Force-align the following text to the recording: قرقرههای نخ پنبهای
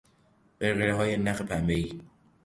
قرقرههای 0.61 1.17
نخ 1.17 1.41
پنبهای 1.41 1.99